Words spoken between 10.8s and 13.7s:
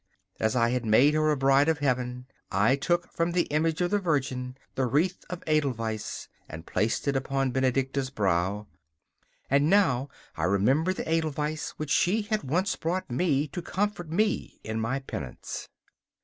the edelweiss which she had once brought me to